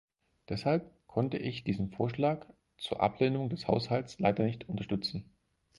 Deshalb 0.49 0.89
konnte 1.05 1.37
ich 1.37 1.63
diesen 1.63 1.91
Vorschlag 1.91 2.47
zur 2.79 3.01
Ablehnung 3.01 3.49
des 3.49 3.67
Haushalts 3.67 4.17
leider 4.17 4.43
nicht 4.45 4.67
unterstützen. 4.67 5.29